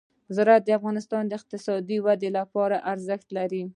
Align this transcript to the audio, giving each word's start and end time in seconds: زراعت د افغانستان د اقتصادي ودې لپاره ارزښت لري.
زراعت 0.35 0.63
د 0.65 0.69
افغانستان 0.79 1.23
د 1.27 1.31
اقتصادي 1.39 1.97
ودې 2.05 2.29
لپاره 2.39 2.77
ارزښت 2.91 3.27
لري. 3.37 3.63